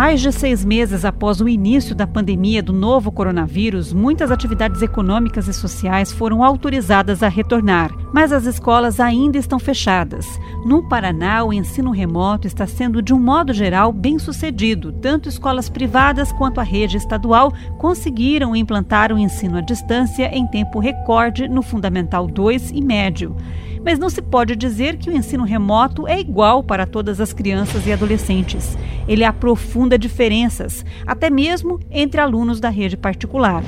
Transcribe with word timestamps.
Mais 0.00 0.22
de 0.22 0.32
seis 0.32 0.64
meses 0.64 1.04
após 1.04 1.42
o 1.42 1.48
início 1.48 1.94
da 1.94 2.06
pandemia 2.06 2.62
do 2.62 2.72
novo 2.72 3.12
coronavírus, 3.12 3.92
muitas 3.92 4.30
atividades 4.30 4.80
econômicas 4.80 5.46
e 5.46 5.52
sociais 5.52 6.10
foram 6.10 6.42
autorizadas 6.42 7.22
a 7.22 7.28
retornar, 7.28 7.94
mas 8.10 8.32
as 8.32 8.46
escolas 8.46 8.98
ainda 8.98 9.36
estão 9.36 9.58
fechadas. 9.58 10.26
No 10.64 10.88
Paraná, 10.88 11.44
o 11.44 11.52
ensino 11.52 11.90
remoto 11.90 12.46
está 12.46 12.66
sendo, 12.66 13.02
de 13.02 13.12
um 13.12 13.20
modo 13.20 13.52
geral, 13.52 13.92
bem 13.92 14.18
sucedido. 14.18 14.90
Tanto 14.90 15.28
escolas 15.28 15.68
privadas 15.68 16.32
quanto 16.32 16.60
a 16.60 16.64
rede 16.64 16.96
estadual 16.96 17.52
conseguiram 17.76 18.56
implantar 18.56 19.12
o 19.12 19.18
ensino 19.18 19.58
à 19.58 19.60
distância 19.60 20.34
em 20.34 20.46
tempo 20.46 20.78
recorde 20.78 21.46
no 21.46 21.60
Fundamental 21.60 22.26
2 22.26 22.70
e 22.70 22.80
médio. 22.80 23.36
Mas 23.84 23.98
não 23.98 24.10
se 24.10 24.20
pode 24.20 24.54
dizer 24.56 24.96
que 24.98 25.08
o 25.08 25.16
ensino 25.16 25.44
remoto 25.44 26.06
é 26.06 26.20
igual 26.20 26.62
para 26.62 26.86
todas 26.86 27.20
as 27.20 27.32
crianças 27.32 27.86
e 27.86 27.92
adolescentes. 27.92 28.76
Ele 29.08 29.24
aprofunda 29.24 29.89
diferenças, 29.98 30.84
até 31.06 31.30
mesmo 31.30 31.80
entre 31.90 32.20
alunos 32.20 32.60
da 32.60 32.68
rede 32.68 32.96
particular. 32.96 33.62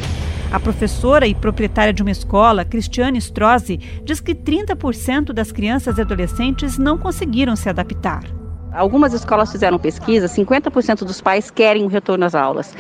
A 0.51 0.61
professora 0.61 1.27
e 1.27 1.35
proprietária 1.35 1.95
de 1.95 2.03
uma 2.03 2.11
escola, 2.11 2.65
Cristiane 2.65 3.19
Strozzi, 3.19 3.81
diz 4.05 4.21
que 4.21 4.35
30% 4.35 5.33
das 5.33 5.51
crianças 5.51 5.97
e 5.97 6.03
adolescentes 6.03 6.77
não 6.77 6.99
conseguiram 6.99 7.57
se 7.57 7.69
adaptar. 7.71 8.42
Algumas 8.75 9.13
escolas 9.13 9.53
fizeram 9.53 9.79
pesquisa, 9.79 10.27
50% 10.27 11.05
dos 11.05 11.21
pais 11.21 11.51
querem 11.51 11.85
o 11.85 11.89
retorno 11.89 12.25
às 12.25 12.35
aulas. 12.35 12.75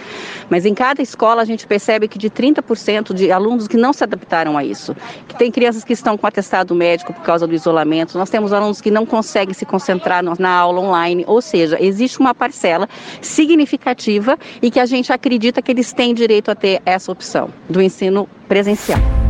Mas 0.49 0.65
em 0.65 0.75
cada 0.75 1.03
escola 1.03 1.43
a 1.43 1.45
gente 1.45 1.67
percebe 1.67 2.09
que 2.09 2.19
de 2.19 2.31
30% 2.31 3.13
de 3.13 3.31
alunos 3.31 3.69
que 3.69 3.77
não 3.77 3.93
se 3.93 4.03
adaptaram 4.03 4.57
a 4.57 4.65
isso. 4.65 4.97
Que 5.29 5.37
tem 5.37 5.51
crianças 5.51 5.85
que 5.85 5.93
estão 5.93 6.17
com 6.17 6.27
atestado 6.27 6.75
médico 6.75 7.13
por 7.13 7.23
causa 7.23 7.47
do 7.47 7.55
isolamento, 7.55 8.17
nós 8.17 8.31
temos 8.31 8.53
alunos 8.53 8.81
que 8.81 8.91
não 8.91 9.05
conseguem 9.05 9.55
se 9.55 9.67
concentrar 9.67 10.23
na 10.39 10.51
aula 10.51 10.81
online, 10.81 11.25
ou 11.27 11.41
seja, 11.43 11.77
existe 11.81 12.19
uma 12.19 12.35
parcela 12.35 12.89
significativa 13.21 14.39
e 14.61 14.71
que 14.71 14.81
a 14.81 14.87
gente 14.87 15.13
acredita 15.13 15.61
que 15.61 15.71
eles 15.71 15.93
têm 15.93 16.15
direito 16.15 16.51
a 16.51 16.55
ter 16.55 16.81
essa 16.87 17.13
opção 17.13 17.51
do 17.69 17.83
ensino 17.83 18.29
presencial. 18.49 19.22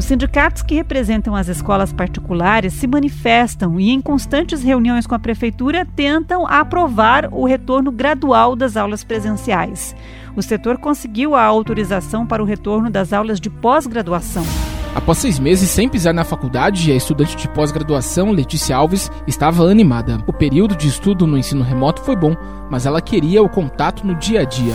Os 0.00 0.06
sindicatos 0.06 0.62
que 0.62 0.74
representam 0.74 1.36
as 1.36 1.46
escolas 1.46 1.92
particulares 1.92 2.72
se 2.72 2.86
manifestam 2.86 3.78
e, 3.78 3.90
em 3.90 4.00
constantes 4.00 4.62
reuniões 4.62 5.06
com 5.06 5.14
a 5.14 5.18
prefeitura, 5.18 5.84
tentam 5.84 6.46
aprovar 6.46 7.28
o 7.30 7.44
retorno 7.44 7.92
gradual 7.92 8.56
das 8.56 8.78
aulas 8.78 9.04
presenciais. 9.04 9.94
O 10.34 10.40
setor 10.40 10.78
conseguiu 10.78 11.34
a 11.34 11.42
autorização 11.42 12.26
para 12.26 12.42
o 12.42 12.46
retorno 12.46 12.88
das 12.88 13.12
aulas 13.12 13.38
de 13.38 13.50
pós-graduação. 13.50 14.42
Após 14.94 15.18
seis 15.18 15.38
meses 15.38 15.68
sem 15.68 15.86
pisar 15.86 16.14
na 16.14 16.24
faculdade, 16.24 16.90
a 16.90 16.96
estudante 16.96 17.36
de 17.36 17.46
pós-graduação, 17.48 18.30
Letícia 18.30 18.74
Alves, 18.74 19.12
estava 19.26 19.64
animada. 19.64 20.24
O 20.26 20.32
período 20.32 20.74
de 20.74 20.88
estudo 20.88 21.26
no 21.26 21.36
ensino 21.36 21.62
remoto 21.62 22.00
foi 22.00 22.16
bom, 22.16 22.34
mas 22.70 22.86
ela 22.86 23.02
queria 23.02 23.42
o 23.42 23.50
contato 23.50 24.06
no 24.06 24.14
dia 24.14 24.40
a 24.40 24.44
dia 24.44 24.72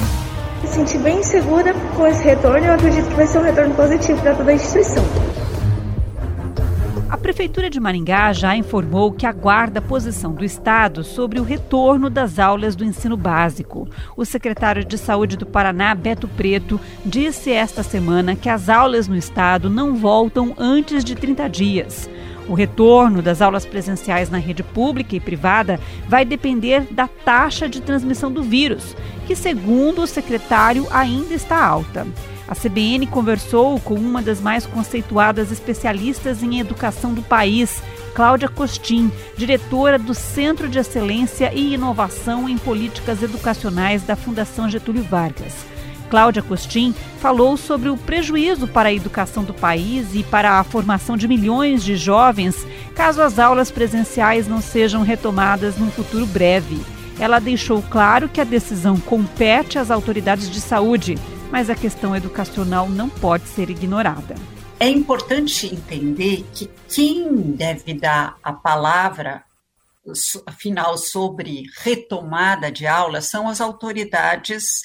me 0.66 0.72
senti 0.72 0.98
bem 0.98 1.22
segura 1.22 1.76
com 1.96 2.08
esse 2.08 2.24
retorno 2.24 2.66
e 2.66 2.68
eu 2.68 2.74
acredito 2.74 3.08
que 3.08 3.14
vai 3.14 3.28
ser 3.28 3.38
um 3.38 3.44
retorno 3.44 3.76
positivo 3.76 4.20
para 4.20 4.34
toda 4.34 4.50
a 4.50 4.54
instituição. 4.56 5.04
A 7.08 7.18
Prefeitura 7.18 7.70
de 7.70 7.80
Maringá 7.80 8.34
já 8.34 8.56
informou 8.56 9.12
que 9.12 9.28
aguarda 9.28 9.78
a 9.78 9.82
posição 9.82 10.34
do 10.34 10.44
Estado 10.44 11.04
sobre 11.04 11.40
o 11.40 11.44
retorno 11.44 12.10
das 12.10 12.40
aulas 12.40 12.76
do 12.76 12.84
ensino 12.84 13.16
básico. 13.16 13.88
O 14.18 14.26
secretário 14.26 14.84
de 14.84 14.98
Saúde 14.98 15.38
do 15.38 15.46
Paraná, 15.46 15.94
Beto 15.94 16.28
Preto, 16.28 16.82
disse 17.06 17.52
esta 17.52 17.84
semana 17.84 18.36
que 18.36 18.50
as 18.50 18.68
aulas 18.68 19.08
no 19.08 19.16
Estado 19.16 19.70
não 19.70 19.96
voltam 19.96 20.56
antes 20.58 21.04
de 21.04 21.14
30 21.14 21.48
dias. 21.48 22.10
O 22.48 22.54
retorno 22.54 23.22
das 23.22 23.42
aulas 23.42 23.66
presenciais 23.66 24.30
na 24.30 24.38
rede 24.38 24.62
pública 24.62 25.16
e 25.16 25.20
privada 25.20 25.80
vai 26.08 26.24
depender 26.24 26.88
da 26.92 27.08
taxa 27.08 27.68
de 27.68 27.82
transmissão 27.82 28.32
do 28.32 28.44
vírus, 28.44 28.96
que, 29.26 29.36
segundo 29.36 30.04
o 30.04 30.08
secretário, 30.08 30.88
ainda 30.92 31.34
está 31.34 31.64
alta. 31.64 32.06
A 32.48 32.54
CBN 32.54 33.08
conversou 33.08 33.80
com 33.80 33.96
uma 33.96 34.22
das 34.22 34.40
mais 34.40 34.68
conceituadas 34.68 35.52
especialistas 35.52 36.44
em 36.44 36.60
educação 36.60 37.14
do 37.14 37.24
país, 37.24 37.82
Cláudia 38.14 38.48
Costin, 38.48 39.12
diretora 39.36 39.98
do 39.98 40.14
Centro 40.14 40.70
de 40.70 40.78
Excelência 40.78 41.52
e 41.54 41.74
Inovação 41.74 42.48
em 42.48 42.58
Políticas 42.58 43.24
Educacionais 43.24 44.04
da 44.04 44.16
Fundação 44.16 44.70
Getúlio 44.70 45.04
Vargas. 45.04 45.75
Cláudia 46.06 46.42
Costin 46.42 46.94
falou 47.20 47.58
sobre 47.58 47.90
o 47.90 47.98
prejuízo 47.98 48.68
para 48.68 48.90
a 48.90 48.94
educação 48.94 49.44
do 49.44 49.54
país 49.54 50.14
e 50.14 50.24
para 50.24 50.60
a 50.60 50.64
formação 50.64 51.18
de 51.18 51.28
milhões 51.28 51.84
de 51.84 51.96
jovens 51.96 52.66
caso 52.96 53.22
as 53.22 53.38
aulas 53.40 53.72
presenciais 53.72 54.48
não 54.48 54.62
sejam 54.62 55.04
retomadas 55.04 55.78
num 55.78 55.92
futuro 55.92 56.26
breve. 56.26 56.80
Ela 57.20 57.40
deixou 57.40 57.82
claro 57.82 58.28
que 58.30 58.42
a 58.42 58.46
decisão 58.46 59.00
compete 59.00 59.80
às 59.80 59.90
autoridades 59.90 60.50
de 60.50 60.62
saúde, 60.62 61.18
mas 61.52 61.70
a 61.70 61.76
questão 61.76 62.16
educacional 62.16 62.90
não 62.90 63.10
pode 63.10 63.48
ser 63.48 63.70
ignorada. 63.70 64.36
É 64.80 64.90
importante 64.90 65.74
entender 65.74 66.46
que 66.54 66.70
quem 66.90 67.52
deve 67.54 67.94
dar 67.94 68.36
a 68.44 68.52
palavra 68.52 69.44
final 70.60 70.98
sobre 70.98 71.64
retomada 71.78 72.72
de 72.72 72.86
aula 72.86 73.22
são 73.22 73.48
as 73.48 73.62
autoridades 73.62 74.82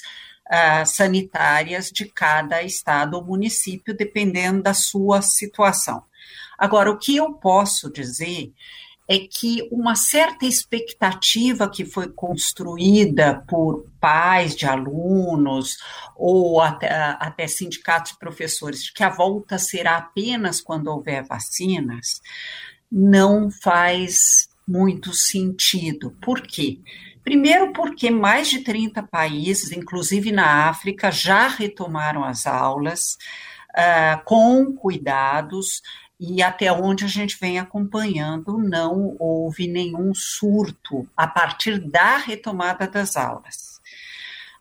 uh, 0.51 0.85
sanitárias 0.85 1.89
de 1.89 2.05
cada 2.05 2.61
estado 2.61 3.15
ou 3.15 3.23
município, 3.23 3.95
dependendo 3.95 4.61
da 4.61 4.73
sua 4.73 5.21
situação. 5.21 6.03
Agora, 6.57 6.91
o 6.91 6.97
que 6.97 7.15
eu 7.15 7.33
posso 7.33 7.91
dizer 7.91 8.53
é 9.07 9.19
que 9.19 9.67
uma 9.71 9.95
certa 9.95 10.45
expectativa 10.45 11.69
que 11.69 11.83
foi 11.83 12.07
construída 12.07 13.43
por 13.47 13.85
pais 13.99 14.55
de 14.55 14.65
alunos 14.65 15.77
ou 16.15 16.61
até, 16.61 16.89
até 17.19 17.47
sindicatos 17.47 18.13
de 18.13 18.19
professores 18.19 18.83
de 18.83 18.93
que 18.93 19.03
a 19.03 19.09
volta 19.09 19.57
será 19.57 19.97
apenas 19.97 20.61
quando 20.61 20.87
houver 20.87 21.25
vacinas, 21.25 22.21
não 22.89 23.49
faz 23.49 24.49
muito 24.67 25.13
sentido. 25.13 26.15
Por 26.21 26.41
quê? 26.41 26.79
Primeiro, 27.23 27.71
porque 27.73 28.09
mais 28.09 28.49
de 28.49 28.59
30 28.59 29.03
países, 29.03 29.71
inclusive 29.71 30.31
na 30.31 30.69
África, 30.69 31.11
já 31.11 31.47
retomaram 31.47 32.23
as 32.23 32.47
aulas 32.47 33.17
uh, 33.71 34.23
com 34.25 34.73
cuidados, 34.73 35.81
e 36.23 36.43
até 36.43 36.71
onde 36.71 37.03
a 37.03 37.07
gente 37.07 37.35
vem 37.41 37.57
acompanhando, 37.57 38.59
não 38.59 39.15
houve 39.17 39.67
nenhum 39.67 40.13
surto 40.13 41.07
a 41.17 41.25
partir 41.25 41.79
da 41.79 42.17
retomada 42.17 42.87
das 42.87 43.17
aulas. 43.17 43.70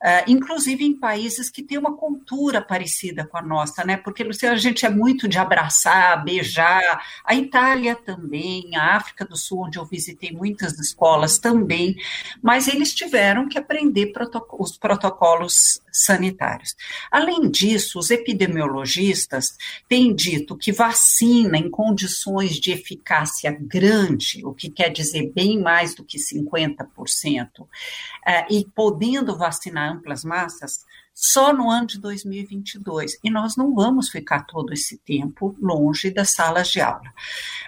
Uh, 0.02 0.24
inclusive 0.26 0.82
em 0.82 0.94
países 0.94 1.50
que 1.50 1.62
têm 1.62 1.76
uma 1.76 1.94
cultura 1.94 2.62
parecida 2.62 3.26
com 3.26 3.36
a 3.36 3.42
nossa, 3.42 3.84
né? 3.84 3.98
Porque 3.98 4.22
a 4.22 4.56
gente 4.56 4.86
é 4.86 4.88
muito 4.88 5.28
de 5.28 5.36
abraçar, 5.36 6.24
beijar. 6.24 7.04
A 7.22 7.34
Itália 7.34 7.94
também, 7.94 8.74
a 8.74 8.96
África 8.96 9.26
do 9.26 9.36
Sul, 9.36 9.66
onde 9.66 9.78
eu 9.78 9.84
visitei 9.84 10.32
muitas 10.32 10.78
escolas 10.78 11.38
também, 11.38 11.96
mas 12.42 12.66
eles 12.66 12.94
tiveram 12.94 13.46
que 13.46 13.58
aprender 13.58 14.10
os 14.58 14.78
protocolos 14.78 15.82
sanitários. 15.92 16.74
Além 17.10 17.50
disso, 17.50 17.98
os 17.98 18.10
epidemiologistas 18.10 19.56
têm 19.86 20.14
dito 20.14 20.56
que 20.56 20.72
vacina 20.72 21.58
em 21.58 21.68
condições 21.68 22.58
de 22.58 22.72
eficácia 22.72 23.50
grande, 23.50 24.44
o 24.46 24.54
que 24.54 24.70
quer 24.70 24.88
dizer 24.88 25.30
bem 25.34 25.60
mais 25.60 25.94
do 25.94 26.04
que 26.04 26.18
50%, 26.18 27.60
uh, 27.60 27.66
e 28.48 28.64
podendo 28.74 29.36
vacinar 29.36 29.89
amplas 29.90 30.24
massas, 30.24 30.84
só 31.14 31.52
no 31.52 31.70
ano 31.70 31.86
de 31.86 31.98
2022. 31.98 33.18
E 33.22 33.30
nós 33.30 33.56
não 33.56 33.74
vamos 33.74 34.08
ficar 34.08 34.44
todo 34.44 34.72
esse 34.72 34.96
tempo 34.98 35.54
longe 35.60 36.10
das 36.10 36.30
salas 36.30 36.68
de 36.68 36.80
aula. 36.80 37.12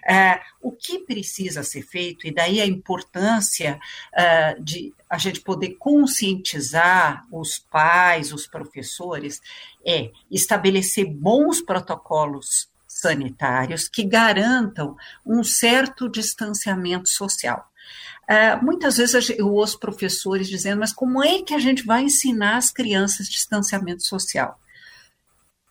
Uh, 0.05 0.69
o 0.69 0.72
que 0.72 1.00
precisa 1.00 1.62
ser 1.62 1.82
feito, 1.82 2.27
e 2.27 2.32
daí 2.32 2.61
a 2.61 2.66
importância 2.66 3.78
uh, 4.12 4.62
de 4.62 4.94
a 5.09 5.19
gente 5.19 5.41
poder 5.41 5.76
conscientizar 5.79 7.26
os 7.31 7.58
pais, 7.58 8.32
os 8.32 8.47
professores, 8.47 9.41
é 9.85 10.11
estabelecer 10.31 11.06
bons 11.06 11.61
protocolos 11.61 12.70
sanitários 12.87 13.88
que 13.88 14.05
garantam 14.05 14.97
um 15.26 15.43
certo 15.43 16.08
distanciamento 16.08 17.08
social. 17.08 17.72
Uh, 18.23 18.64
muitas 18.64 18.96
vezes 18.96 19.31
eu 19.31 19.49
ouço 19.52 19.79
professores 19.79 20.49
dizendo, 20.49 20.81
mas 20.81 20.93
como 20.93 21.23
é 21.23 21.43
que 21.43 21.55
a 21.55 21.58
gente 21.58 21.84
vai 21.84 22.02
ensinar 22.02 22.56
as 22.56 22.70
crianças 22.70 23.29
distanciamento 23.29 24.02
social? 24.05 24.58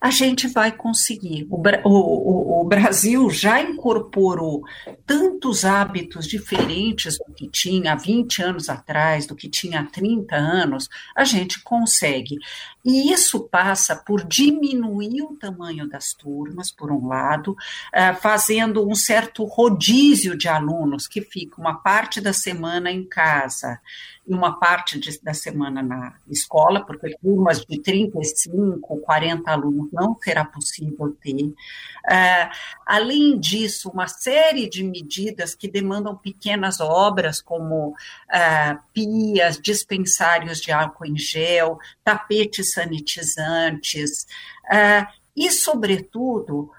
A 0.01 0.09
gente 0.09 0.47
vai 0.47 0.71
conseguir. 0.71 1.47
O, 1.47 1.61
o, 1.87 2.61
o, 2.61 2.63
Brasil 2.63 3.29
já 3.29 3.61
incorporou 3.61 4.63
tantos 5.05 5.63
hábitos 5.63 6.27
diferentes 6.27 7.19
do 7.19 7.31
que 7.31 7.47
tinha 7.47 7.93
há 7.93 7.95
20 7.95 8.41
anos 8.41 8.67
atrás, 8.67 9.27
do 9.27 9.35
que 9.35 9.47
tinha 9.47 9.81
há 9.81 9.85
30 9.85 10.35
anos, 10.35 10.89
a 11.15 11.23
gente 11.23 11.61
consegue. 11.61 12.39
E 12.83 13.13
isso 13.13 13.41
passa 13.41 13.95
por 13.95 14.23
diminuir 14.23 15.21
o 15.21 15.35
tamanho 15.35 15.87
das 15.87 16.13
turmas, 16.13 16.71
por 16.71 16.91
um 16.91 17.07
lado, 17.07 17.55
eh, 17.93 18.13
fazendo 18.15 18.89
um 18.89 18.95
certo 18.95 19.43
rodízio 19.45 20.35
de 20.35 20.47
alunos 20.47 21.07
que 21.07 21.21
fica 21.21 21.61
uma 21.61 21.75
parte 21.75 22.19
da 22.19 22.33
semana 22.33 22.89
em 22.89 23.03
casa 23.03 23.79
e 24.27 24.33
uma 24.33 24.59
parte 24.59 24.99
de, 24.99 25.21
da 25.21 25.33
semana 25.33 25.83
na 25.83 26.15
escola, 26.27 26.83
porque 26.83 27.15
turmas 27.21 27.63
de 27.65 27.79
35, 27.79 28.97
40 28.97 29.51
alunos 29.51 29.90
não 29.91 30.17
será 30.21 30.45
possível 30.45 31.15
ter. 31.21 31.43
Uh, 31.43 32.49
além 32.85 33.39
disso, 33.39 33.89
uma 33.89 34.07
série 34.07 34.69
de 34.69 34.83
medidas 34.83 35.53
que 35.53 35.67
demandam 35.67 36.15
pequenas 36.15 36.79
obras, 36.79 37.41
como 37.41 37.89
uh, 37.89 38.79
pias, 38.93 39.59
dispensários 39.59 40.59
de 40.59 40.71
álcool 40.71 41.05
em 41.05 41.17
gel, 41.17 41.77
tapetes 42.03 42.73
sanitizantes, 42.73 44.25
uh, 44.65 45.05
e, 45.35 45.49
sobretudo, 45.51 46.71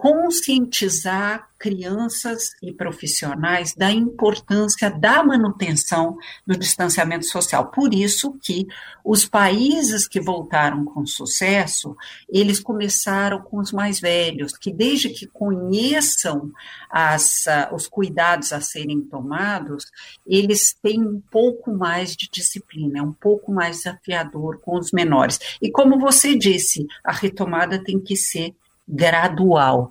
conscientizar 0.00 1.50
crianças 1.58 2.52
e 2.62 2.72
profissionais 2.72 3.74
da 3.74 3.92
importância 3.92 4.90
da 4.90 5.22
manutenção 5.22 6.16
do 6.46 6.56
distanciamento 6.56 7.26
social. 7.26 7.66
Por 7.66 7.92
isso 7.92 8.32
que 8.42 8.66
os 9.04 9.26
países 9.26 10.08
que 10.08 10.18
voltaram 10.18 10.86
com 10.86 11.04
sucesso, 11.04 11.94
eles 12.30 12.60
começaram 12.60 13.42
com 13.42 13.58
os 13.58 13.72
mais 13.72 14.00
velhos, 14.00 14.56
que 14.56 14.72
desde 14.72 15.10
que 15.10 15.26
conheçam 15.26 16.50
as, 16.90 17.44
uh, 17.44 17.74
os 17.74 17.86
cuidados 17.86 18.54
a 18.54 18.62
serem 18.62 19.02
tomados, 19.02 19.84
eles 20.26 20.74
têm 20.82 21.06
um 21.06 21.20
pouco 21.30 21.70
mais 21.76 22.16
de 22.16 22.26
disciplina, 22.32 23.00
é 23.00 23.02
um 23.02 23.12
pouco 23.12 23.52
mais 23.52 23.76
desafiador 23.76 24.60
com 24.60 24.78
os 24.78 24.92
menores. 24.92 25.38
E 25.60 25.70
como 25.70 25.98
você 25.98 26.34
disse, 26.34 26.86
a 27.04 27.12
retomada 27.12 27.84
tem 27.84 28.00
que 28.00 28.16
ser 28.16 28.54
gradual. 28.90 29.90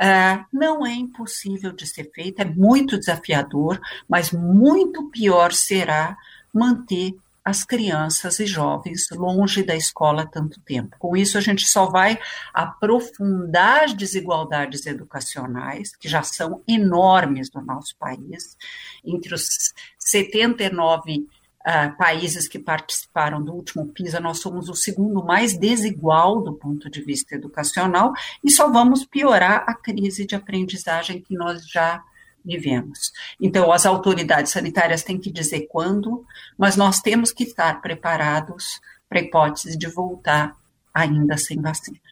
Uh, 0.00 0.44
não 0.52 0.86
é 0.86 0.94
impossível 0.94 1.72
de 1.72 1.86
ser 1.86 2.10
feito, 2.14 2.40
é 2.40 2.44
muito 2.44 2.98
desafiador, 2.98 3.80
mas 4.08 4.30
muito 4.30 5.10
pior 5.10 5.52
será 5.52 6.16
manter 6.54 7.14
as 7.48 7.64
crianças 7.64 8.40
e 8.40 8.46
jovens 8.46 9.08
longe 9.10 9.62
da 9.62 9.74
escola 9.74 10.26
tanto 10.26 10.60
tempo. 10.60 10.94
Com 10.98 11.16
isso, 11.16 11.38
a 11.38 11.40
gente 11.40 11.66
só 11.66 11.86
vai 11.86 12.18
aprofundar 12.52 13.84
as 13.84 13.94
desigualdades 13.94 14.84
educacionais, 14.84 15.96
que 15.96 16.08
já 16.08 16.22
são 16.22 16.62
enormes 16.68 17.50
no 17.50 17.62
nosso 17.62 17.96
país. 17.96 18.54
Entre 19.02 19.34
os 19.34 19.72
79 19.98 21.26
uh, 21.68 21.94
países 21.98 22.48
que 22.48 22.58
participaram 22.58 23.42
do 23.42 23.52
último 23.52 23.86
PISA, 23.88 24.18
nós 24.18 24.40
somos 24.40 24.70
o 24.70 24.74
segundo 24.74 25.22
mais 25.22 25.56
desigual 25.56 26.40
do 26.40 26.54
ponto 26.54 26.88
de 26.88 27.02
vista 27.02 27.34
educacional 27.34 28.12
e 28.42 28.50
só 28.50 28.70
vamos 28.70 29.04
piorar 29.04 29.64
a 29.68 29.74
crise 29.74 30.26
de 30.26 30.34
aprendizagem 30.34 31.20
que 31.20 31.36
nós 31.36 31.68
já 31.68 32.02
vivemos. 32.42 33.12
Então, 33.38 33.70
as 33.70 33.84
autoridades 33.84 34.52
sanitárias 34.52 35.02
têm 35.02 35.18
que 35.18 35.30
dizer 35.30 35.66
quando, 35.68 36.24
mas 36.56 36.76
nós 36.76 37.00
temos 37.00 37.30
que 37.30 37.44
estar 37.44 37.82
preparados 37.82 38.80
para 39.06 39.18
a 39.18 39.22
hipótese 39.22 39.76
de 39.76 39.88
voltar 39.88 40.56
ainda 40.94 41.36
sem 41.36 41.60
vacina. 41.60 42.07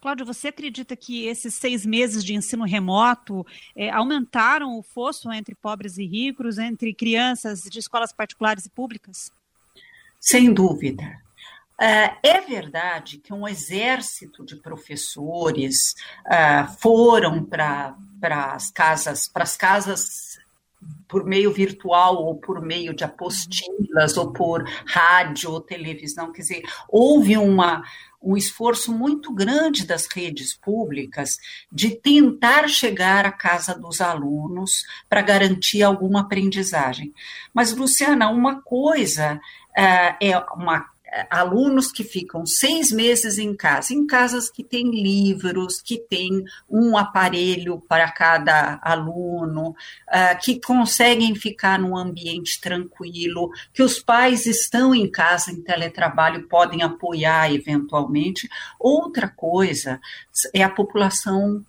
Cláudio, 0.00 0.24
você 0.24 0.48
acredita 0.48 0.94
que 0.94 1.26
esses 1.26 1.54
seis 1.54 1.84
meses 1.84 2.24
de 2.24 2.34
ensino 2.34 2.64
remoto 2.64 3.46
é, 3.74 3.90
aumentaram 3.90 4.78
o 4.78 4.82
fosso 4.82 5.32
entre 5.32 5.54
pobres 5.54 5.98
e 5.98 6.06
ricos, 6.06 6.58
entre 6.58 6.94
crianças 6.94 7.62
de 7.62 7.78
escolas 7.78 8.12
particulares 8.12 8.66
e 8.66 8.70
públicas? 8.70 9.32
Sem 10.20 10.52
dúvida. 10.52 11.20
É, 11.80 12.14
é 12.22 12.40
verdade 12.42 13.18
que 13.18 13.32
um 13.32 13.48
exército 13.48 14.44
de 14.44 14.56
professores 14.56 15.94
uh, 16.26 16.70
foram 16.78 17.42
para 17.42 17.96
as 18.52 18.70
casas, 18.70 19.26
para 19.26 19.44
as 19.44 19.56
casas 19.56 20.38
por 21.08 21.24
meio 21.24 21.52
virtual 21.52 22.22
ou 22.22 22.36
por 22.36 22.60
meio 22.60 22.94
de 22.94 23.04
apostilas 23.04 24.16
ou 24.16 24.32
por 24.32 24.64
rádio 24.86 25.50
ou 25.50 25.60
televisão, 25.60 26.32
quer 26.32 26.42
dizer, 26.42 26.62
houve 26.88 27.36
uma 27.36 27.82
um 28.22 28.36
esforço 28.36 28.92
muito 28.92 29.32
grande 29.32 29.86
das 29.86 30.06
redes 30.06 30.54
públicas 30.54 31.38
de 31.72 31.90
tentar 31.90 32.68
chegar 32.68 33.24
à 33.24 33.32
casa 33.32 33.74
dos 33.74 34.00
alunos 34.00 34.84
para 35.08 35.22
garantir 35.22 35.82
alguma 35.82 36.20
aprendizagem. 36.20 37.12
Mas, 37.52 37.74
Luciana, 37.74 38.30
uma 38.30 38.60
coisa 38.60 39.40
uh, 39.70 40.16
é 40.20 40.38
uma 40.54 40.86
alunos 41.28 41.90
que 41.90 42.04
ficam 42.04 42.46
seis 42.46 42.92
meses 42.92 43.38
em 43.38 43.54
casa, 43.54 43.92
em 43.92 44.06
casas 44.06 44.50
que 44.50 44.62
têm 44.62 44.90
livros, 44.90 45.80
que 45.80 45.98
tem 45.98 46.44
um 46.68 46.96
aparelho 46.96 47.80
para 47.88 48.10
cada 48.10 48.78
aluno, 48.82 49.70
uh, 49.70 50.40
que 50.42 50.60
conseguem 50.60 51.34
ficar 51.34 51.78
num 51.78 51.96
ambiente 51.96 52.60
tranquilo, 52.60 53.50
que 53.72 53.82
os 53.82 53.98
pais 53.98 54.46
estão 54.46 54.94
em 54.94 55.10
casa 55.10 55.50
em 55.50 55.60
teletrabalho, 55.62 56.48
podem 56.48 56.82
apoiar 56.82 57.52
eventualmente. 57.52 58.48
Outra 58.78 59.28
coisa 59.28 60.00
é 60.54 60.62
a 60.62 60.70
população 60.70 61.64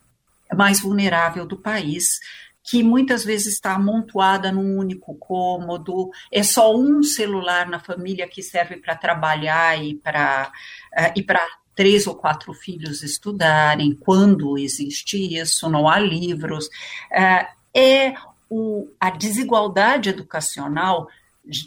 mais 0.53 0.81
vulnerável 0.81 1.45
do 1.45 1.57
país, 1.57 2.19
que 2.63 2.83
muitas 2.83 3.25
vezes 3.25 3.53
está 3.53 3.73
amontoada 3.73 4.51
num 4.51 4.77
único 4.77 5.15
cômodo, 5.15 6.09
é 6.31 6.43
só 6.43 6.75
um 6.75 7.01
celular 7.01 7.67
na 7.67 7.79
família 7.79 8.27
que 8.27 8.43
serve 8.43 8.77
para 8.77 8.95
trabalhar 8.95 9.81
e 9.83 9.95
para 9.95 10.51
uh, 10.93 11.11
e 11.15 11.23
para 11.23 11.41
três 11.75 12.05
ou 12.05 12.15
quatro 12.15 12.53
filhos 12.53 13.01
estudarem, 13.01 13.95
quando 13.95 14.57
existe 14.57 15.17
isso, 15.39 15.69
não 15.69 15.87
há 15.87 15.97
livros. 15.99 16.67
Uh, 16.67 17.47
é 17.73 18.13
o, 18.49 18.89
a 18.99 19.09
desigualdade 19.09 20.09
educacional 20.09 21.07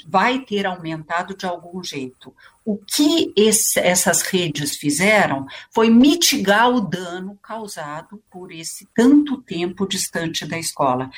vai 0.07 0.41
ter 0.41 0.67
aumentado 0.67 1.37
de 1.37 1.47
algum 1.47 1.83
jeito. 1.83 2.35
O 2.65 2.77
que 2.79 3.33
esse, 3.37 3.79
essas 3.81 4.23
redes 4.23 4.77
fizeram 4.77 5.47
foi 5.71 5.91
mitigar 5.91 6.71
o 6.71 6.81
dano 6.81 7.39
causado 7.43 8.23
por 8.31 8.53
esse 8.53 8.89
tanto 8.95 9.41
tempo 9.43 9.87
distante 9.87 10.47
da 10.47 10.59
escola. 10.59 11.11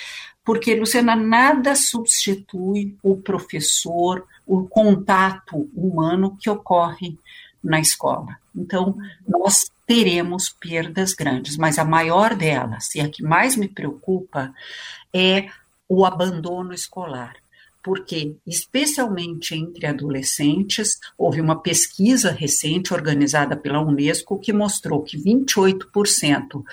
Porque, 0.44 0.74
Luciana, 0.74 1.14
nada 1.14 1.74
substitui 1.74 2.96
o 3.02 3.16
professor, 3.16 4.26
o 4.46 4.66
contato 4.66 5.68
humano 5.74 6.36
que 6.40 6.48
ocorre 6.48 7.18
na 7.62 7.80
escola. 7.80 8.38
Então, 8.54 8.96
nós 9.26 9.70
teremos 9.86 10.48
perdas 10.48 11.12
grandes, 11.12 11.56
mas 11.56 11.78
a 11.78 11.84
maior 11.84 12.34
delas, 12.34 12.94
e 12.94 13.00
a 13.00 13.08
que 13.08 13.22
mais 13.22 13.56
me 13.56 13.68
preocupa, 13.68 14.52
é 15.12 15.48
o 15.88 16.04
abandono 16.04 16.72
escolar 16.72 17.36
porque, 17.86 18.34
especialmente 18.44 19.54
entre 19.54 19.86
adolescentes, 19.86 20.98
houve 21.16 21.40
uma 21.40 21.62
pesquisa 21.62 22.32
recente 22.32 22.92
organizada 22.92 23.56
pela 23.56 23.80
Unesco 23.80 24.40
que 24.40 24.52
mostrou 24.52 25.04
que 25.04 25.16
28% 25.16 26.64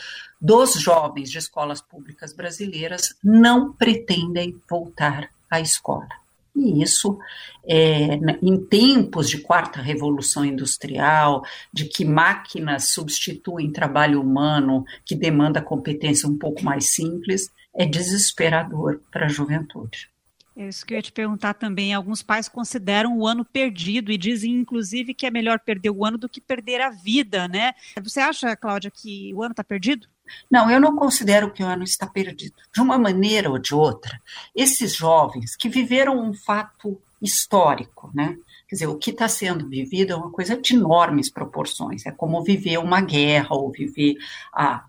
dos 0.41 0.74
jovens 0.74 1.29
de 1.29 1.38
escolas 1.38 1.82
públicas 1.82 2.34
brasileiras 2.34 3.13
não 3.24 3.72
pretendem 3.74 4.60
voltar 4.67 5.29
à 5.48 5.62
escola. 5.62 6.10
E 6.55 6.82
isso, 6.82 7.20
é, 7.63 8.15
em 8.41 8.58
tempos 8.65 9.29
de 9.29 9.38
quarta 9.38 9.79
revolução 9.84 10.43
industrial, 10.43 11.46
de 11.72 11.86
que 11.86 12.03
máquinas 12.03 12.89
substituem 12.89 13.72
trabalho 13.72 14.20
humano, 14.20 14.84
que 15.05 15.13
demanda 15.13 15.62
competência 15.62 16.27
um 16.27 16.39
pouco 16.39 16.65
mais 16.65 16.89
simples, 16.89 17.51
é 17.72 17.86
desesperador 17.86 19.00
para 19.12 19.27
a 19.27 19.29
juventude. 19.29 20.12
É 20.55 20.67
isso 20.67 20.86
que 20.86 20.93
eu 20.93 20.98
ia 20.98 21.01
te 21.01 21.12
perguntar 21.12 21.55
também. 21.55 21.93
Alguns 21.93 22.22
pais 22.22 22.48
consideram 22.48 23.17
o 23.17 23.25
ano 23.25 23.43
perdido 23.43 24.12
e 24.12 24.17
dizem, 24.17 24.51
inclusive, 24.53 25.13
que 25.13 25.25
é 25.25 25.31
melhor 25.31 25.60
perder 25.60 25.89
o 25.89 26.05
ano 26.05 26.17
do 26.17 26.29
que 26.29 26.39
perder 26.39 26.79
a 26.79 26.91
vida, 26.91 27.48
né? 27.48 27.74
Você 28.03 28.19
acha, 28.19 28.55
Cláudia, 28.55 28.91
que 28.91 29.33
o 29.33 29.41
ano 29.41 29.51
está 29.51 29.63
perdido? 29.63 30.07
Não, 30.50 30.69
eu 30.69 30.79
não 30.79 30.95
considero 30.95 31.51
que 31.51 31.63
o 31.63 31.65
ano 31.65 31.83
está 31.83 32.05
perdido. 32.05 32.55
De 32.72 32.81
uma 32.81 32.98
maneira 33.00 33.50
ou 33.50 33.57
de 33.57 33.74
outra, 33.74 34.22
esses 34.55 34.95
jovens 34.95 35.55
que 35.55 35.67
viveram 35.67 36.19
um 36.19 36.33
fato 36.33 37.01
histórico, 37.22 38.12
né? 38.13 38.38
Quer 38.67 38.75
dizer, 38.75 38.88
o 38.88 38.98
que 38.98 39.12
está 39.12 39.27
sendo 39.27 39.67
vivido 39.67 40.13
é 40.13 40.15
uma 40.15 40.31
coisa 40.31 40.55
de 40.55 40.75
enormes 40.75 41.31
proporções. 41.31 42.05
É 42.05 42.12
como 42.12 42.43
viver 42.43 42.77
uma 42.77 43.01
guerra 43.01 43.55
ou 43.55 43.72
viver 43.72 44.17
a 44.53 44.86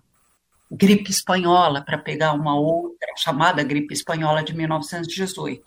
gripe 0.71 1.11
espanhola, 1.11 1.81
para 1.81 1.97
pegar 1.97 2.33
uma 2.33 2.57
outra 2.57 3.09
chamada 3.17 3.63
gripe 3.63 3.93
espanhola 3.93 4.43
de 4.43 4.55
1918. 4.55 5.63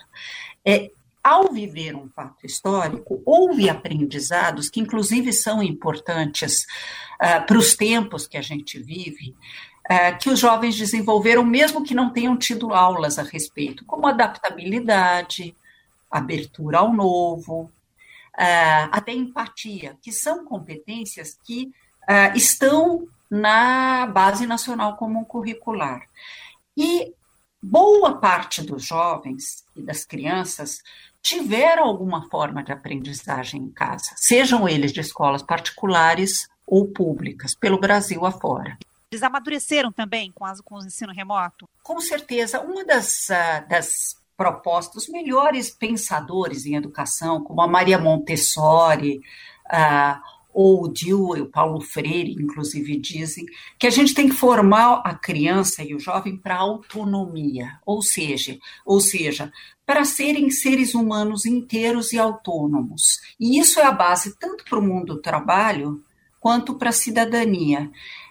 É, 0.65 0.91
ao 1.23 1.53
viver 1.53 1.95
um 1.95 2.09
fato 2.09 2.47
histórico, 2.47 3.23
houve 3.25 3.69
aprendizados 3.69 4.69
que, 4.71 4.81
inclusive, 4.81 5.33
são 5.33 5.63
importantes 5.63 6.63
uh, 7.21 7.45
para 7.47 7.59
os 7.59 7.77
tempos 7.77 8.27
que 8.27 8.37
a 8.37 8.43
gente 8.43 8.79
vive, 8.79 9.35
uh, 9.91 10.19
que 10.19 10.31
os 10.31 10.39
jovens 10.39 10.77
desenvolveram, 10.77 11.45
mesmo 11.45 11.85
que 11.85 11.95
não 11.95 12.11
tenham 12.11 12.37
tido 12.37 12.73
aulas 12.73 13.19
a 13.19 13.23
respeito, 13.23 13.85
como 13.85 14.07
adaptabilidade, 14.07 15.55
abertura 16.11 16.79
ao 16.79 16.93
novo, 16.95 17.71
uh, 18.35 18.89
até 18.91 19.13
empatia, 19.13 19.97
que 20.01 20.13
são 20.13 20.45
competências 20.45 21.39
que 21.45 21.71
estão 22.35 23.07
na 23.31 24.07
Base 24.07 24.47
Nacional 24.47 24.97
Comum 24.97 25.25
Curricular. 25.25 26.03
E 26.77 27.13
boa 27.63 28.19
parte 28.19 28.63
dos 28.63 28.85
jovens 28.85 29.65
e 29.77 29.83
das 29.83 30.05
crianças 30.05 30.81
tiveram 31.21 31.85
alguma 31.85 32.29
forma 32.31 32.63
de 32.63 32.73
aprendizagem 32.73 33.63
em 33.63 33.71
casa, 33.71 34.13
sejam 34.17 34.69
eles 34.69 34.93
de 34.93 35.01
escolas 35.01 35.43
particulares 35.43 36.49
ou 36.67 36.87
públicas, 36.87 37.55
pelo 37.55 37.79
Brasil 37.79 38.25
afora. 38.25 38.79
Eles 39.11 39.23
amadureceram 39.23 39.91
também 39.91 40.31
com, 40.33 40.45
as, 40.45 40.61
com 40.61 40.77
o 40.77 40.85
ensino 40.85 41.13
remoto? 41.13 41.67
Com 41.83 41.99
certeza. 42.01 42.61
Uma 42.61 42.85
das, 42.85 43.29
uh, 43.31 43.69
das 43.69 44.17
propostas, 44.37 45.05
os 45.05 45.09
melhores 45.09 45.71
pensadores 45.71 46.67
em 46.67 46.77
educação, 46.77 47.43
como 47.43 47.63
a 47.63 47.67
Maria 47.67 47.99
Montessori, 47.99 49.21
uh, 49.67 50.21
ou 50.61 50.83
o 50.83 50.89
Dewey, 50.89 51.41
o 51.41 51.47
Paulo 51.47 51.81
Freire, 51.81 52.33
inclusive, 52.33 52.99
dizem 52.99 53.47
que 53.79 53.87
a 53.87 53.91
gente 53.91 54.13
tem 54.13 54.29
que 54.29 54.35
formar 54.35 55.03
a 55.05 55.15
criança 55.15 55.85
e 55.85 55.95
o 55.95 56.01
jovem 56.01 56.37
para 56.37 56.57
autonomia, 56.57 57.79
ou 57.87 58.03
seja, 58.03 58.59
ou 58.85 59.01
seja, 59.01 59.53
para 59.87 60.05
serem 60.05 60.51
seres 60.51 60.95
humanos 60.95 61.47
inteiros 61.47 62.13
e 62.13 62.19
autônomos. 62.19 63.21
E 63.39 63.57
isso 63.57 63.79
é 63.79 63.85
a 63.85 63.93
base 63.93 64.37
tanto 64.37 64.65
para 64.65 64.81
o 64.81 64.83
mundo 64.83 65.15
do 65.15 65.23
trabalho 65.23 66.03
quanto 66.41 66.75
para 66.75 66.89
a 66.89 66.93
cidadania. 66.93 67.89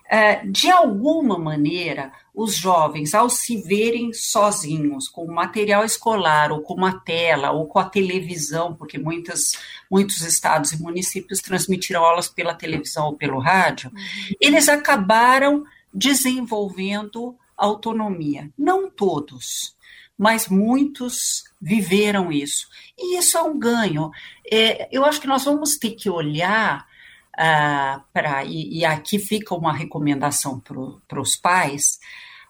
É, 0.10 0.46
de 0.46 0.72
alguma 0.72 1.38
maneira, 1.38 2.14
os 2.34 2.56
jovens, 2.56 3.14
ao 3.14 3.30
se 3.30 3.58
verem 3.62 4.14
sozinhos, 4.14 5.10
com 5.10 5.26
o 5.26 5.34
material 5.34 5.84
escolar, 5.84 6.52
ou 6.52 6.62
com 6.62 6.76
uma 6.76 7.00
tela, 7.00 7.52
ou 7.52 7.68
com 7.68 7.80
a 7.80 7.90
televisão, 7.90 8.74
porque 8.74 8.98
muitas, 8.98 9.54
muitos 9.92 10.22
estados 10.22 10.72
e 10.72 10.82
municípios 10.82 11.40
transmitiram 11.40 12.06
aulas 12.06 12.30
pela 12.30 12.54
televisão 12.54 13.08
ou 13.08 13.18
pelo 13.18 13.40
rádio, 13.40 13.92
uhum. 13.94 14.36
eles 14.40 14.70
acabaram 14.70 15.66
desenvolvendo 15.94 17.36
autonomia. 17.58 18.50
Não 18.58 18.90
todos, 18.90 19.76
mas 20.18 20.48
muitos 20.48 21.44
viveram 21.60 22.32
isso. 22.32 22.68
E 22.98 23.18
isso 23.18 23.38
é 23.38 23.42
um 23.42 23.58
ganho. 23.58 24.12
É, 24.50 24.88
eu 24.92 25.04
acho 25.04 25.20
que 25.20 25.28
nós 25.28 25.44
vamos 25.44 25.78
ter 25.78 25.92
que 25.92 26.10
olhar 26.10 26.86
ah, 27.38 28.02
para, 28.12 28.44
e, 28.44 28.80
e, 28.80 28.86
aqui 28.86 29.20
fica 29.20 29.54
uma 29.54 29.72
recomendação 29.72 30.60
para 31.08 31.22
os 31.22 31.36
pais, 31.36 32.00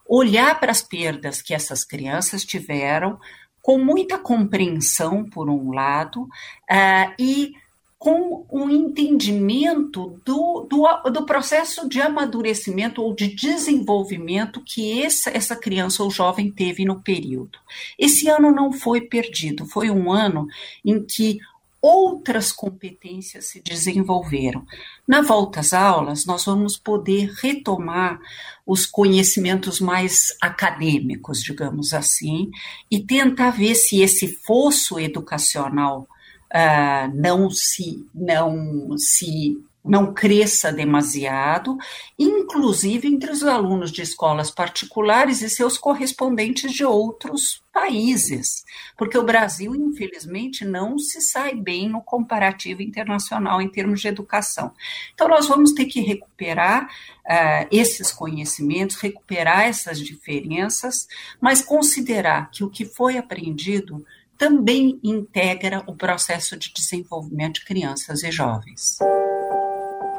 olhar 0.07 0.57
para 0.59 0.71
as 0.71 0.81
perdas 0.81 1.41
que 1.41 1.53
essas 1.53 1.83
crianças 1.83 2.45
tiveram 2.45 3.19
com 3.61 3.77
muita 3.77 4.17
compreensão, 4.17 5.29
por 5.29 5.49
um 5.49 5.73
lado, 5.73 6.27
ah, 6.69 7.13
e 7.19 7.53
com 7.99 8.45
um 8.51 8.69
entendimento 8.69 10.21
do, 10.23 10.67
do, 10.69 11.09
do, 11.09 11.25
processo 11.25 11.89
de 11.89 11.99
amadurecimento 11.99 13.01
ou 13.01 13.13
de 13.13 13.27
desenvolvimento 13.27 14.61
que 14.63 15.01
essa, 15.01 15.31
essa 15.31 15.55
criança 15.55 16.03
ou 16.03 16.11
jovem 16.11 16.51
teve 16.51 16.85
no 16.85 17.01
período. 17.01 17.57
Esse 17.97 18.29
ano 18.29 18.51
não 18.51 18.71
foi 18.71 19.01
perdido, 19.01 19.65
foi 19.65 19.89
um 19.89 20.11
ano 20.11 20.47
em 20.85 21.03
que 21.03 21.39
outras 21.81 22.51
competências 22.51 23.49
se 23.49 23.61
desenvolveram. 23.61 24.65
Na 25.07 25.21
volta 25.21 25.59
às 25.59 25.73
aulas, 25.73 26.25
nós 26.25 26.45
vamos 26.45 26.77
poder 26.77 27.31
retomar 27.41 28.19
os 28.65 28.85
conhecimentos 28.85 29.79
mais 29.79 30.35
acadêmicos, 30.41 31.41
digamos 31.41 31.93
assim, 31.93 32.49
e 32.91 32.99
tentar 32.99 33.51
ver 33.51 33.75
se 33.75 34.01
esse 34.01 34.27
fosso 34.27 34.99
educacional 34.99 36.07
uh, 36.53 37.15
não 37.15 37.49
se 37.49 38.05
não 38.13 38.97
se 38.97 39.57
não 39.87 40.13
cresça 40.13 40.71
demasiado, 40.71 41.77
inclusive 42.17 43.07
entre 43.07 43.31
os 43.31 43.43
alunos 43.43 43.91
de 43.91 44.01
escolas 44.01 44.51
particulares 44.51 45.41
e 45.41 45.49
seus 45.49 45.77
correspondentes 45.77 46.71
de 46.71 46.83
outros 46.83 47.63
países, 47.71 48.63
porque 48.97 49.17
o 49.17 49.23
Brasil, 49.23 49.75
infelizmente, 49.75 50.65
não 50.65 50.97
se 50.97 51.21
sai 51.21 51.53
bem 51.53 51.87
no 51.87 52.01
comparativo 52.01 52.81
internacional 52.81 53.61
em 53.61 53.69
termos 53.69 54.01
de 54.01 54.07
educação. 54.07 54.73
Então, 55.13 55.27
nós 55.27 55.47
vamos 55.47 55.73
ter 55.73 55.85
que 55.85 56.01
recuperar 56.01 56.85
uh, 56.85 57.67
esses 57.71 58.11
conhecimentos, 58.11 58.95
recuperar 58.97 59.61
essas 59.61 59.99
diferenças, 59.99 61.07
mas 61.39 61.61
considerar 61.61 62.49
que 62.49 62.63
o 62.63 62.69
que 62.69 62.85
foi 62.85 63.17
aprendido 63.17 64.03
também 64.37 64.99
integra 65.03 65.83
o 65.87 65.95
processo 65.95 66.57
de 66.57 66.71
desenvolvimento 66.73 67.55
de 67.55 67.65
crianças 67.65 68.23
e 68.23 68.31
jovens. 68.31 68.97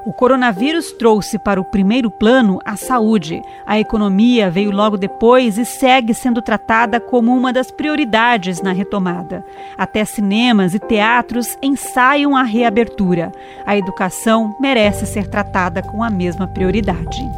O 0.05 0.12
coronavírus 0.12 0.93
trouxe 0.93 1.38
para 1.38 1.61
o 1.61 1.64
primeiro 1.64 2.11
plano 2.11 2.59
a 2.64 2.76
saúde. 2.76 3.43
A 3.67 3.78
economia 3.78 4.50
veio 4.50 4.71
logo 4.71 4.97
depois 4.97 5.59
e 5.59 5.64
segue 5.64 6.14
sendo 6.14 6.40
tratada 6.40 7.00
como 7.00 7.37
uma 7.37 7.52
das 7.52 7.71
prioridades 7.71 8.62
na 8.62 8.73
retomada. 8.73 9.45
Até 9.76 10.05
cinemas 10.05 10.75
e 10.75 10.78
teatros 10.78 11.59
ensaiam 11.61 12.37
a 12.37 12.43
reabertura. 12.43 13.33
A 13.67 13.76
educação 13.76 14.57
merece 14.61 15.05
ser 15.05 15.28
tratada 15.28 15.83
com 15.83 16.02
a 16.02 16.11
mesma 16.11 16.47
prioridade. 16.47 17.28